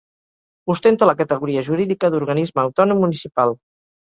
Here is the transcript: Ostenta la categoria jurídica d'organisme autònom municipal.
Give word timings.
Ostenta 0.73 1.09
la 1.09 1.15
categoria 1.19 1.63
jurídica 1.69 2.11
d'organisme 2.15 2.65
autònom 2.67 3.07
municipal. 3.07 3.55